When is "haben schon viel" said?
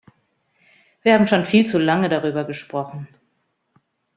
1.13-1.67